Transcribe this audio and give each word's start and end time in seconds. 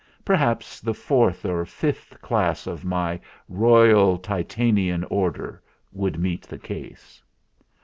Perhaps 0.25 0.79
the 0.79 0.95
fourth 0.95 1.45
or 1.45 1.63
fifth 1.63 2.19
class 2.23 2.65
of 2.65 2.83
my 2.83 3.19
Royal 3.47 4.17
Titanian 4.17 5.03
Order 5.11 5.61
would 5.93 6.17
meet 6.19 6.41
the 6.41 6.57
case." 6.57 7.21